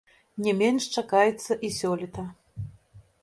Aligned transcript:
Не 0.45 0.53
менш 0.61 0.87
чакаецца 0.95 1.57
і 1.69 1.71
сёлета. 1.79 2.23